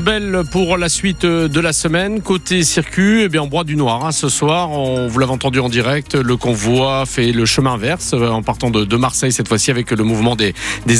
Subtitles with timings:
[0.00, 2.22] belle pour la suite de la semaine.
[2.22, 4.04] Côté circuit, eh bien, on broie du noir.
[4.04, 4.12] hein.
[4.12, 8.28] Ce soir, on, vous l'avez entendu en direct, le convoi fait le chemin inverse euh,
[8.28, 10.54] en partant de, Marseille cette fois-ci avec le mouvement des,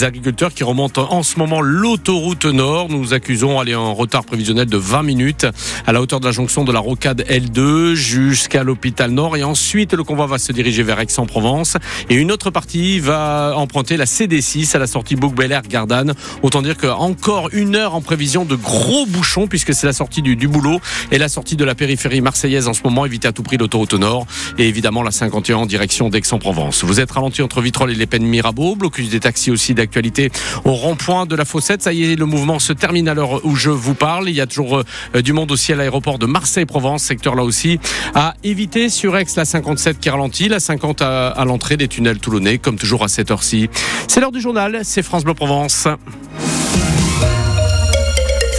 [0.05, 2.89] agriculteurs qui remontent en ce moment l'autoroute nord.
[2.91, 5.47] Nous accusons aller en retard prévisionnel de 20 minutes
[5.87, 9.37] à la hauteur de la jonction de la rocade L2 jusqu'à l'hôpital nord.
[9.37, 11.77] Et ensuite, le convoi va se diriger vers Aix-en-Provence.
[12.09, 16.15] Et une autre partie va emprunter la CD6 à la sortie Bouc-Bel-Air-Gardanne.
[16.43, 20.23] Autant dire que encore une heure en prévision de gros bouchons puisque c'est la sortie
[20.23, 20.81] du, boulot
[21.11, 23.07] et la sortie de la périphérie marseillaise en ce moment.
[23.07, 24.27] Évitez à tout prix l'autoroute nord
[24.59, 26.85] et évidemment la 51 en direction d'Aix-en-Provence.
[26.85, 28.77] Vous êtes ralenti entre Vitrolles et les Pennes Mirabeau.
[28.77, 30.31] Blocus des taxis aussi d'actualité
[30.65, 31.83] au rond-point de la Fossette.
[31.83, 34.29] Ça y est, le mouvement se termine à l'heure où je vous parle.
[34.29, 34.83] Il y a toujours
[35.15, 37.79] euh, du monde aussi à l'aéroport de Marseille-Provence, secteur là aussi
[38.15, 42.19] à éviter sur Aix la 57 qui ralentit, la 50 à, à l'entrée des tunnels
[42.19, 43.69] toulonnais comme toujours à cette heure-ci.
[44.09, 45.89] C'est l'heure du journal, c'est France Bleu Provence.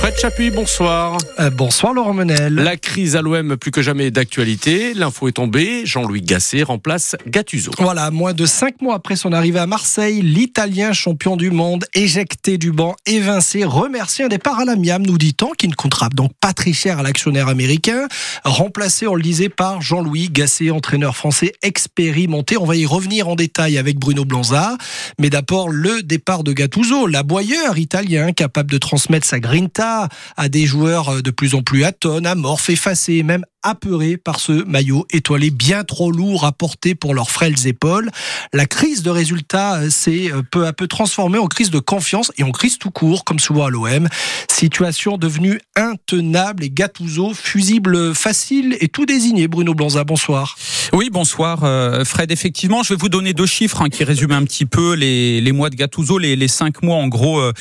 [0.01, 1.19] Fred Chapuis, bonsoir.
[1.39, 2.55] Euh, bonsoir Laurent Menel.
[2.55, 4.95] La crise à l'OM plus que jamais d'actualité.
[4.95, 5.85] L'info est tombée.
[5.85, 7.69] Jean-Louis Gasset remplace Gattuso.
[7.77, 12.57] Voilà, moins de cinq mois après son arrivée à Marseille, l'Italien champion du monde, éjecté
[12.57, 16.53] du banc, évincé, remercié un départ à l'amiable, nous dit-on, qui ne comptera donc pas
[16.53, 18.07] très cher à l'actionnaire américain.
[18.43, 22.57] Remplacé, on le disait, par Jean-Louis Gasset, entraîneur français expérimenté.
[22.57, 24.79] On va y revenir en détail avec Bruno Blanza.
[25.19, 29.90] Mais d'abord, le départ de Gattuso, l'aboyeur italien, capable de transmettre sa grinta
[30.37, 35.05] à des joueurs de plus en plus atones, amorphes, effacés, même apeurés par ce maillot
[35.11, 38.09] étoilé bien trop lourd à porter pour leurs frêles épaules.
[38.53, 42.51] La crise de résultats s'est peu à peu transformée en crise de confiance et en
[42.51, 44.07] crise tout court, comme souvent à l'OM.
[44.49, 49.47] Situation devenue intenable et Gattuso, fusible facile et tout désigné.
[49.47, 50.55] Bruno Blanza, bonsoir.
[50.93, 52.31] Oui, bonsoir euh, Fred.
[52.31, 55.69] Effectivement, je vais vous donner deux chiffres hein, qui résument un petit peu les, mois
[55.69, 57.53] de Gattuso, les, cinq mois en gros euh,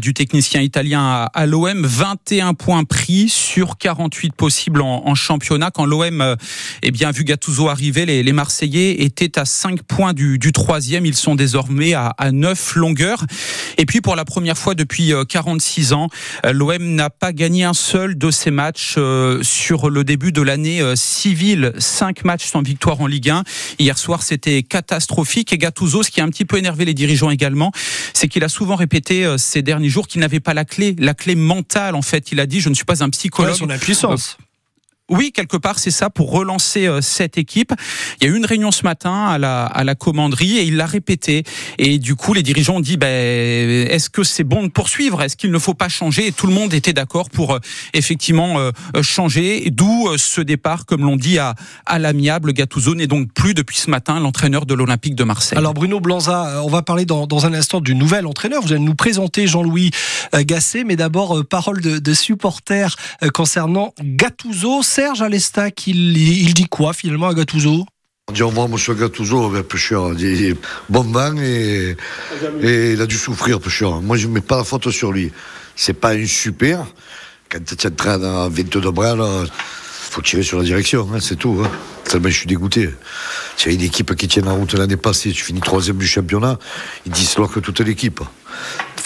[0.00, 1.84] du technicien italien à, à l'OM.
[1.84, 5.45] 21 points pris sur 48 possibles en, en championnat.
[5.74, 6.36] Quand l'OM, euh,
[6.82, 11.06] eh bien, vu Gattuso arriver, les, les Marseillais étaient à 5 points du, du troisième.
[11.06, 13.24] Ils sont désormais à, à 9 longueurs.
[13.78, 16.08] Et puis, pour la première fois depuis 46 ans,
[16.44, 20.80] l'OM n'a pas gagné un seul de ses matchs euh, sur le début de l'année
[20.80, 21.72] euh, civile.
[21.78, 23.44] 5 matchs sans victoire en Ligue 1.
[23.78, 25.52] Hier soir, c'était catastrophique.
[25.52, 27.72] Et Gattuso, ce qui a un petit peu énervé les dirigeants également,
[28.12, 31.14] c'est qu'il a souvent répété euh, ces derniers jours qu'il n'avait pas la clé, la
[31.14, 31.94] clé mentale.
[31.94, 33.52] En fait, il a dit je ne suis pas un psychologue.
[33.52, 34.38] Ouais, son impuissance.
[35.08, 37.72] Oui, quelque part, c'est ça pour relancer euh, cette équipe.
[38.20, 41.44] Il y a eu une réunion ce matin à la, commanderie et il l'a répété.
[41.78, 45.22] Et du coup, les dirigeants ont dit, ben, est-ce que c'est bon de poursuivre?
[45.22, 46.26] Est-ce qu'il ne faut pas changer?
[46.26, 47.58] Et tout le monde était d'accord pour euh,
[47.94, 48.72] effectivement euh,
[49.02, 49.70] changer.
[49.70, 51.54] D'où ce départ, comme l'ont dit, à,
[52.00, 52.52] l'amiable.
[52.52, 55.56] Gattuso n'est donc plus depuis ce matin l'entraîneur de l'Olympique de Marseille.
[55.56, 58.60] Alors Bruno Blanza, on va parler dans, dans un instant du nouvel entraîneur.
[58.60, 59.92] Vous allez nous présenter Jean-Louis
[60.34, 62.96] Gasset, mais d'abord parole de, de supporters
[63.32, 64.82] concernant Gattuso.
[64.96, 67.84] Serge Alestac, il, il dit quoi finalement à Gattuso?
[68.28, 70.14] On dit au revoir, monsieur Gattuso, ben, pêcheur.
[70.18, 70.56] Il
[70.88, 71.94] bon vent et,
[72.62, 74.00] il a dû souffrir, pêcheur.
[74.00, 75.30] Moi, je ne mets pas la faute sur lui.
[75.74, 76.86] C'est pas un super.
[77.50, 81.60] Quand tu entraînes à 22 bras, il faut tirer sur la direction, hein, c'est tout.
[81.62, 81.70] Hein.
[82.04, 82.88] Tellement je suis dégoûté.
[83.58, 86.58] Tu as une équipe qui tient la route l'année passée, tu finis troisième du championnat,
[87.04, 88.22] ils disloquent toute l'équipe.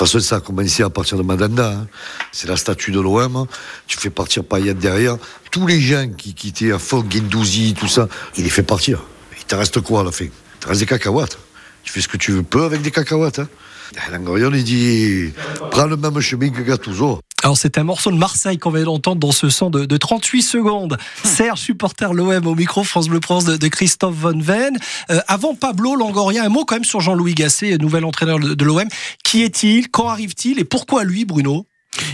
[0.00, 1.72] Façon, ça a commencé à partir de Madanda.
[1.72, 1.86] Hein.
[2.32, 3.46] C'est la statue de l'OM.
[3.86, 5.18] Tu fais partir Payet derrière.
[5.50, 9.02] Tous les gens qui, qui étaient à fond, Guendouzi, tout ça, il les fait partir.
[9.38, 11.36] Il te reste quoi à la fin Il te reste des cacahuètes.
[11.82, 13.40] Tu fais ce que tu veux peu avec des cacahuètes.
[13.40, 13.48] Hein.
[13.94, 15.34] Il dit
[15.70, 17.20] prends le même chemin que Gattuso.
[17.42, 20.42] Alors c'est un morceau de Marseille qu'on vient d'entendre dans ce son de, de 38
[20.42, 20.98] secondes.
[21.24, 24.76] Serge, supporter l'OM au micro France Bleu Provence de, de Christophe Von Ven.
[25.10, 28.64] Euh, avant Pablo Longoria, un mot quand même sur Jean-Louis Gasset, nouvel entraîneur de, de
[28.64, 28.86] l'OM.
[29.24, 29.90] Qui est-il?
[29.90, 30.58] Quand arrive-t-il?
[30.58, 31.66] Et pourquoi lui, Bruno?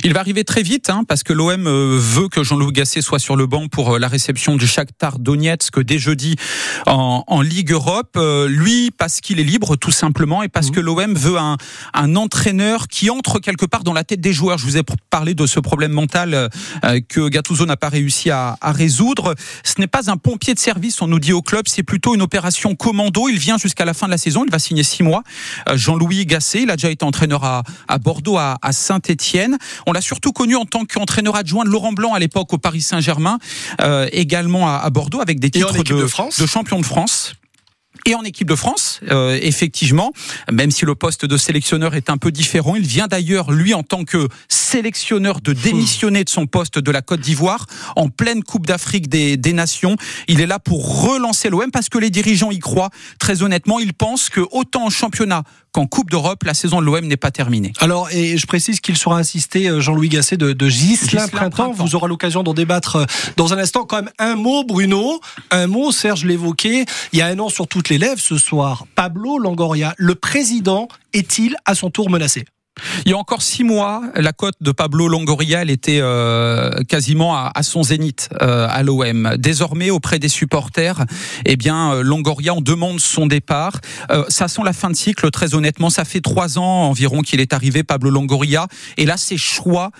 [0.05, 3.19] Il va arriver très vite hein, parce que l'OM euh, veut que Jean-Louis Gasset soit
[3.19, 6.37] sur le banc pour euh, la réception du Shakhtar Donetsk dès jeudi
[6.87, 8.17] en, en Ligue Europe.
[8.17, 10.73] Euh, lui parce qu'il est libre tout simplement et parce mmh.
[10.73, 11.57] que l'OM veut un,
[11.95, 14.59] un, entraîneur qui entre quelque part dans la tête des joueurs.
[14.59, 18.57] Je vous ai parlé de ce problème mental euh, que Gattuso n'a pas réussi à,
[18.61, 19.35] à résoudre.
[19.65, 22.23] Ce n'est pas un pompier de service, on nous dit au club, c'est plutôt une
[22.23, 23.29] opération commando.
[23.29, 25.23] Il vient jusqu'à la fin de la saison, il va signer six mois.
[25.75, 29.59] Jean-Louis Gasset, il a déjà été entraîneur à, à Bordeaux, à, à Saint-Étienne.
[29.87, 32.81] On l'a surtout connu en tant qu'entraîneur adjoint de Laurent Blanc à l'époque au Paris
[32.81, 33.39] Saint-Germain,
[33.81, 36.41] euh, également à, à, Bordeaux avec des titres de, de, France.
[36.41, 37.35] de champion de France
[38.07, 40.13] et en équipe de France, euh, effectivement,
[40.51, 42.77] même si le poste de sélectionneur est un peu différent.
[42.77, 47.03] Il vient d'ailleurs, lui, en tant que sélectionneur, de démissionner de son poste de la
[47.03, 49.97] Côte d'Ivoire en pleine Coupe d'Afrique des, des, Nations.
[50.29, 52.91] Il est là pour relancer l'OM parce que les dirigeants y croient.
[53.19, 55.43] Très honnêtement, ils pensent que autant en championnat
[55.77, 57.75] qu'en Coupe d'Europe, la saison de l'OM n'est pas terminée.
[57.81, 61.73] Alors, et je précise qu'il sera assisté, euh, Jean-Louis Gasset, de, de Ghislain, Printemps.
[61.73, 63.05] Vous aurez l'occasion d'en débattre euh,
[63.37, 63.85] dans un instant.
[63.85, 65.21] Quand même, un mot, Bruno.
[65.51, 66.87] Un mot, Serge l'évoquait.
[67.13, 68.87] Il y a un an sur toutes les lèvres ce soir.
[68.95, 72.47] Pablo Longoria, le président, est-il à son tour menacé?
[73.05, 77.63] Il y a encore six mois, la cote de Pablo Longoria était euh, quasiment à,
[77.63, 79.35] son zénith euh, à l'OM.
[79.39, 81.05] Désormais, auprès des supporters,
[81.45, 83.81] eh bien, euh, Longoria, on demande son départ.
[84.29, 85.91] ça sent la fin de cycle, très honnêtement.
[85.91, 88.67] Ça fait trois ans environ qu'il est arrivé, Pablo Longoria.
[88.97, 89.91] Et là, ses choix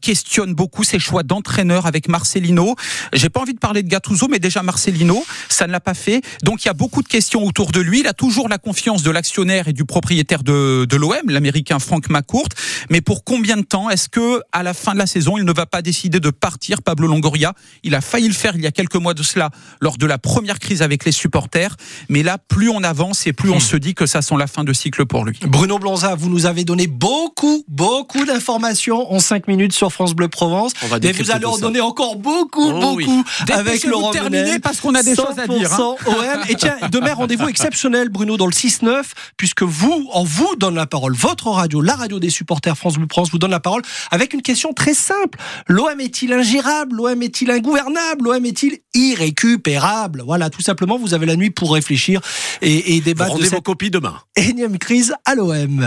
[0.00, 2.74] questionnent beaucoup, ses choix d'entraîneur avec Marcelino.
[3.12, 6.22] J'ai pas envie de parler de Gattuso, mais déjà Marcelino, ça ne l'a pas fait.
[6.42, 8.00] Donc, il y a beaucoup de questions autour de lui.
[8.00, 12.26] Il a toujours la confiance de l'actionnaire et du propriétaire de, l'OM, l'américain Frank Mac
[12.46, 12.56] courte.
[12.90, 15.52] Mais pour combien de temps Est-ce que à la fin de la saison, il ne
[15.52, 17.54] va pas décider de partir, Pablo Longoria?
[17.82, 19.50] Il a failli le faire il y a quelques mois de cela,
[19.80, 21.76] lors de la première crise avec les supporters.
[22.08, 23.60] Mais là, plus on avance et plus on hmm.
[23.60, 25.38] se dit que ça sent la fin de cycle pour lui.
[25.42, 30.28] Bruno Blanza, vous nous avez donné beaucoup, beaucoup d'informations en 5 minutes sur France Bleu
[30.28, 30.72] Provence.
[31.02, 35.02] et vous allez en donner encore beaucoup, oh beaucoup avec Laurent terminer parce qu'on a
[35.02, 35.72] des choses à dire.
[35.72, 35.94] Hein.
[36.06, 36.44] OM.
[36.48, 39.02] Et tiens, demain, rendez-vous exceptionnel, Bruno, dans le 6-9,
[39.36, 43.06] puisque vous, en vous donne la parole, votre radio, la radio des supporters France Bleu
[43.10, 45.38] France vous donne la parole avec une question très simple.
[45.68, 46.96] L'OM est-il ingérable?
[46.96, 48.24] L'OM est-il ingouvernable?
[48.24, 50.22] L'OM est-il irrécupérable?
[50.24, 52.20] Voilà, tout simplement, vous avez la nuit pour réfléchir
[52.62, 54.16] et, et débattre Rendez de cette vos copies demain.
[54.36, 55.86] énième crise à l'OM.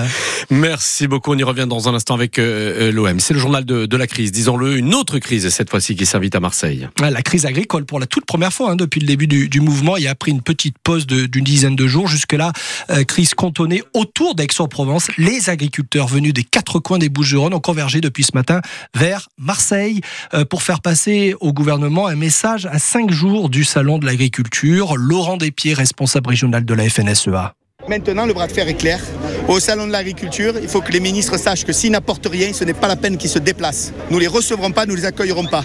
[0.49, 3.19] Merci beaucoup, on y revient dans un instant avec euh, euh, l'OM.
[3.19, 6.39] C'est le journal de, la crise, disons-le, une autre crise cette fois-ci qui s'invite à
[6.39, 6.87] Marseille.
[7.01, 10.07] La crise agricole pour la toute première fois hein, depuis le début du, mouvement et
[10.07, 12.07] a pris une petite pause d'une dizaine de jours.
[12.07, 12.53] Jusque-là,
[12.89, 15.07] euh, crise cantonnée autour d'Aix-en-Provence.
[15.17, 18.61] Les agriculteurs venus des quatre coins des Bouches-du-Rhône ont convergé depuis ce matin
[18.95, 20.01] vers Marseille
[20.33, 24.95] euh, pour faire passer au gouvernement un message à cinq jours du salon de l'agriculture.
[24.95, 27.53] Laurent Despiers, responsable régional de la FNSEA.
[27.87, 28.99] Maintenant, le bras de fer est clair.
[29.47, 32.63] Au salon de l'agriculture, il faut que les ministres sachent que s'ils n'apportent rien, ce
[32.63, 33.93] n'est pas la peine qu'ils se déplacent.
[34.11, 35.63] Nous les recevrons pas, nous les accueillerons pas.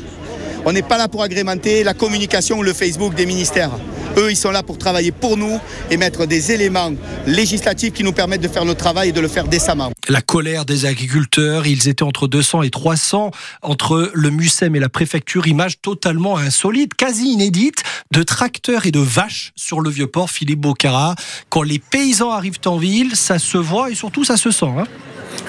[0.67, 3.71] On n'est pas là pour agrémenter la communication ou le Facebook des ministères.
[4.17, 6.93] Eux, ils sont là pour travailler pour nous et mettre des éléments
[7.27, 9.91] législatifs qui nous permettent de faire notre travail et de le faire décemment.
[10.09, 13.31] La colère des agriculteurs, ils étaient entre 200 et 300
[13.63, 17.83] entre le MUSEM et la préfecture, image totalement insolite, quasi inédite,
[18.13, 21.15] de tracteurs et de vaches sur le vieux port Philippe Bocara.
[21.51, 24.73] Quand les paysans arrivent en ville, ça se voit et surtout ça se sent.
[24.79, 24.87] Hein.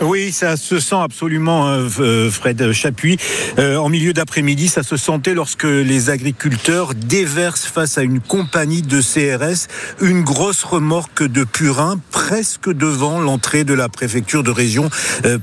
[0.01, 3.17] Oui, ça se sent absolument, euh, euh, Fred Chapuis.
[3.57, 4.97] Euh, en milieu d'après-midi, ça se
[5.35, 9.67] lorsque les agriculteurs déversent face à une compagnie de CRS
[10.01, 14.89] une grosse remorque de purin presque devant l'entrée de la préfecture de région,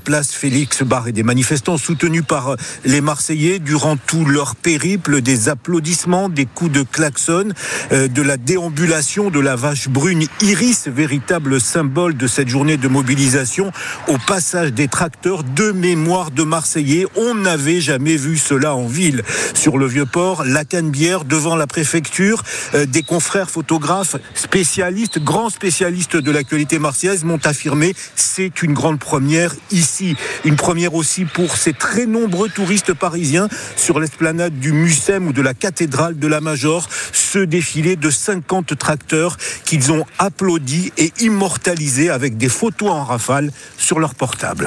[0.02, 1.12] place Félix Barré.
[1.12, 6.82] Des manifestants soutenus par les Marseillais durant tout leur périple, des applaudissements, des coups de
[6.82, 7.50] klaxon,
[7.92, 13.70] de la déambulation de la vache brune Iris, véritable symbole de cette journée de mobilisation
[14.08, 17.06] au passage des tracteurs de mémoire de Marseillais.
[17.14, 19.22] On n'avait jamais vu cela en ville.
[19.54, 22.42] Sur le vieux port, la Canebière, devant la préfecture,
[22.74, 28.98] euh, des confrères photographes spécialistes, grands spécialistes de l'actualité marseillaise m'ont affirmé c'est une grande
[28.98, 30.16] première ici.
[30.44, 35.42] Une première aussi pour ces très nombreux touristes parisiens sur l'esplanade du Mucem ou de
[35.42, 36.88] la cathédrale de la Major.
[37.12, 43.52] Ce défilé de 50 tracteurs qu'ils ont applaudi et immortalisé avec des photos en rafale
[43.76, 44.14] sur leur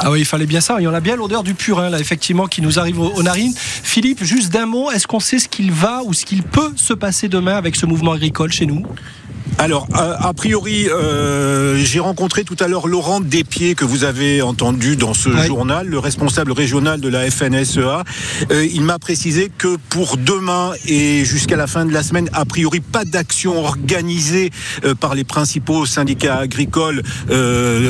[0.01, 0.77] ah oui, il fallait bien ça.
[0.79, 3.53] Il y en a bien l'odeur du purin, là, effectivement, qui nous arrive aux narines.
[3.55, 6.93] Philippe, juste d'un mot, est-ce qu'on sait ce qu'il va ou ce qu'il peut se
[6.93, 8.83] passer demain avec ce mouvement agricole chez nous?
[9.57, 14.97] Alors, a, priori, euh, j'ai rencontré tout à l'heure Laurent Despiers, que vous avez entendu
[14.97, 18.03] dans ce journal, le responsable régional de la FNSEA.
[18.51, 22.43] Euh, il m'a précisé que pour demain et jusqu'à la fin de la semaine, a
[22.43, 24.51] priori, pas d'action organisée
[24.83, 27.01] euh, par les principaux syndicats agricoles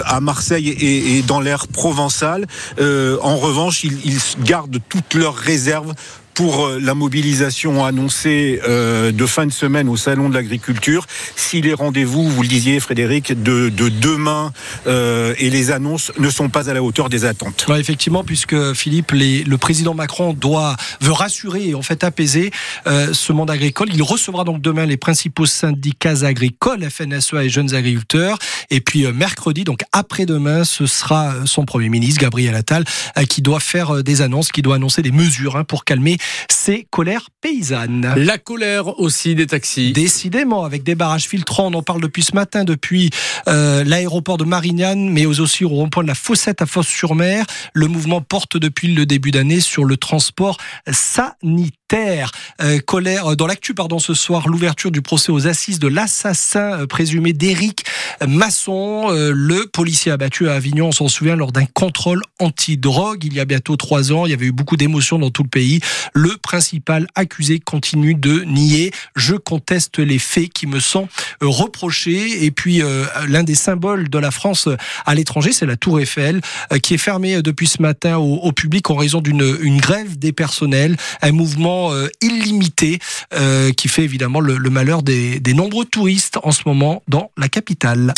[0.05, 2.45] à Marseille et, dans l'air provençal.
[2.79, 5.93] en revanche, ils, ils gardent toutes leurs réserves
[6.36, 11.08] pour euh, la mobilisation annoncée euh, de fin de semaine au Salon de l'Agriculture.
[11.36, 14.51] Si les rendez-vous, vous le disiez Frédéric, de, demain
[14.86, 17.65] euh, et les annonces ne sont pas à la hauteur des attentes.
[17.77, 22.51] effectivement, puisque Philippe, le président Macron doit veut rassurer et en fait apaiser
[22.86, 23.89] ce monde agricole.
[23.94, 28.38] Il recevra donc demain les principaux syndicats agricoles, FNSEA et jeunes agriculteurs.
[28.70, 32.84] Et puis mercredi, donc après-demain, ce sera son premier ministre, Gabriel Attal,
[33.30, 36.18] qui doit faire des annonces, qui doit annoncer des mesures hein, pour calmer
[36.50, 38.13] ces colères paysannes.
[38.17, 39.91] La colère aussi des taxis.
[39.94, 43.10] Décidément, avec des barrages filtrants, on en parle depuis ce matin, depuis
[43.48, 47.46] euh, l'aéroport de Marignane, mais aussi au rond-point de la Fossette à Fosse-sur-Mer.
[47.74, 50.58] Le mouvement porte depuis le début d'année sur le transport
[50.91, 51.85] sanitaire.
[51.88, 52.32] Taire.
[52.62, 57.34] Euh, colère dans l'actu, pardon, ce soir, l'ouverture du procès aux assises de l'assassin présumé
[57.34, 57.86] d'Éric
[58.25, 63.39] Masson, le policier abattu à Avignon, on s'en souvient, lors d'un contrôle anti-drogue il y
[63.39, 64.25] a bientôt trois ans.
[64.25, 65.80] Il y avait eu beaucoup d'émotions dans tout le pays.
[66.13, 68.92] Le principal accusé continue de nier.
[69.15, 71.08] Je conteste les faits qui me sont
[71.42, 72.46] reprochés.
[72.46, 72.82] Et puis,
[73.27, 74.70] l'un des symboles de la France
[75.06, 76.42] à l'étranger, c'est la Tour Eiffel,
[76.82, 80.96] qui est fermée depuis ce matin au, public en raison d'une grève des personnels.
[81.22, 83.00] Un mouvement euh, illimité
[83.34, 88.13] euh, qui fait évidemment le, malheur des nombreux touristes en ce moment dans la capitale.